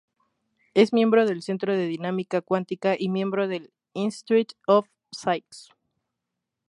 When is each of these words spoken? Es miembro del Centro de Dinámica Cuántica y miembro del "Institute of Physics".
Es 0.73 0.93
miembro 0.93 1.27
del 1.27 1.43
Centro 1.43 1.77
de 1.77 1.85
Dinámica 1.85 2.41
Cuántica 2.41 2.95
y 2.97 3.07
miembro 3.09 3.47
del 3.47 3.71
"Institute 3.93 4.55
of 4.65 4.87
Physics". 5.11 5.69